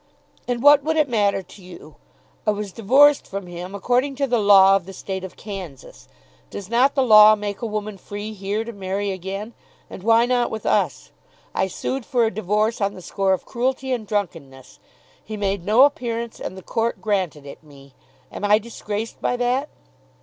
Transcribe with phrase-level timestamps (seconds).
[0.47, 1.93] And what would it matter to you?
[2.47, 6.07] I was divorced from him according to the law of the State of Kansas.
[6.49, 9.53] Does not the law make a woman free here to marry again,
[9.91, 11.11] and why not with us?
[11.53, 14.79] I sued for a divorce on the score of cruelty and drunkenness.
[15.23, 17.93] He made no appearance, and the Court granted it me.
[18.31, 19.69] Am I disgraced by that?"